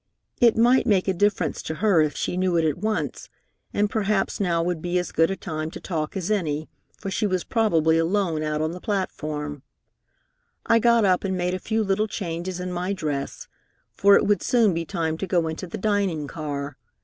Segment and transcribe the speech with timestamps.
[0.39, 3.29] It might make a difference to her if she knew it at once,
[3.71, 7.27] and perhaps now would be as good a time to talk as any, for she
[7.27, 9.61] was probably alone out on the platform.
[10.65, 13.47] I got up and made a few little changes in my dress,
[13.93, 16.77] for it would soon be time to go into the dining car.